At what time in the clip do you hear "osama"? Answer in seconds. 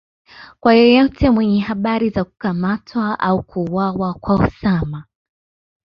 4.35-5.05